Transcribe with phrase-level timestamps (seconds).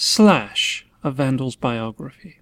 [0.00, 2.38] Slash, a Vandal's biography.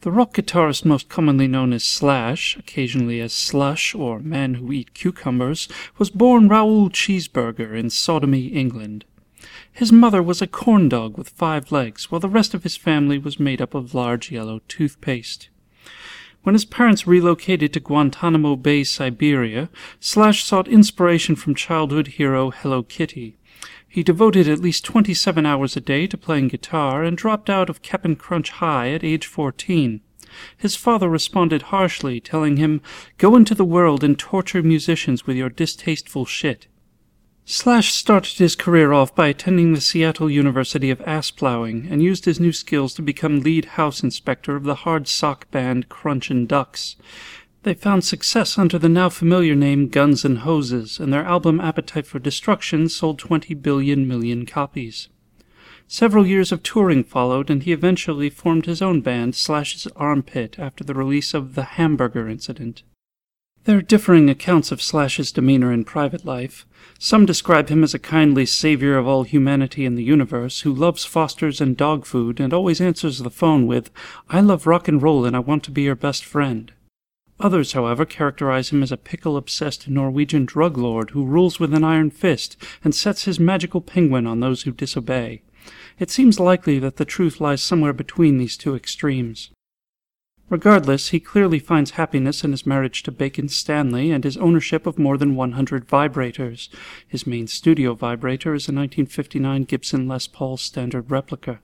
[0.00, 4.92] The rock guitarist most commonly known as Slash, occasionally as Slush or Man Who Eat
[4.92, 5.68] Cucumbers,
[5.98, 9.04] was born Raoul Cheeseburger in Sodomy, England.
[9.70, 13.18] His mother was a corn dog with five legs, while the rest of his family
[13.18, 15.48] was made up of large yellow toothpaste.
[16.42, 19.68] When his parents relocated to Guantanamo Bay, Siberia,
[20.00, 23.36] Slash sought inspiration from childhood hero Hello Kitty.
[23.96, 27.80] He devoted at least 27 hours a day to playing guitar and dropped out of
[27.80, 30.02] Cap'n Crunch High at age 14.
[30.54, 32.82] His father responded harshly, telling him,
[33.16, 36.66] Go into the world and torture musicians with your distasteful shit.
[37.46, 42.26] Slash started his career off by attending the Seattle University of Ass Plowing and used
[42.26, 46.96] his new skills to become lead house inspector of the hard sock band Crunchin' Ducks.
[47.66, 52.06] They found success under the now familiar name Guns N' Hoses, and their album Appetite
[52.06, 55.08] for Destruction sold 20 billion million copies.
[55.88, 60.84] Several years of touring followed, and he eventually formed his own band, Slash's Armpit, after
[60.84, 62.84] the release of The Hamburger Incident.
[63.64, 66.66] There are differing accounts of Slash's demeanor in private life.
[67.00, 71.04] Some describe him as a kindly savior of all humanity in the universe who loves
[71.04, 73.90] Foster's and dog food and always answers the phone with,
[74.30, 76.70] I love rock and roll and I want to be your best friend.
[77.38, 81.84] Others, however, characterize him as a pickle obsessed Norwegian drug lord who rules with an
[81.84, 85.42] iron fist and sets his magical penguin on those who disobey.
[85.98, 89.50] It seems likely that the truth lies somewhere between these two extremes.
[90.48, 94.98] Regardless, he clearly finds happiness in his marriage to Bacon Stanley and his ownership of
[94.98, 96.68] more than 100 vibrators.
[97.06, 101.60] His main studio vibrator is a 1959 Gibson Les Paul standard replica.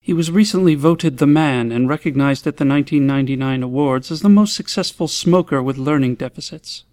[0.00, 4.56] He was recently voted the man and recognized at the 1999 awards as the most
[4.56, 6.84] successful smoker with learning deficits.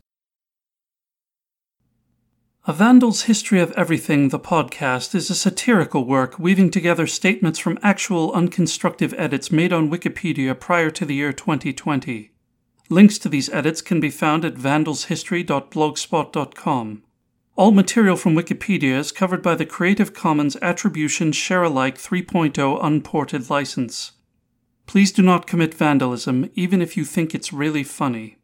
[2.70, 7.80] A Vandal's History of Everything, the podcast, is a satirical work weaving together statements from
[7.82, 12.32] actual unconstructive edits made on Wikipedia prior to the year 2020.
[12.90, 17.04] Links to these edits can be found at vandalshistory.blogspot.com.
[17.58, 23.50] All material from Wikipedia is covered by the Creative Commons Attribution Share Alike 3.0 unported
[23.50, 24.12] license.
[24.86, 28.38] Please do not commit vandalism, even if you think it's really funny.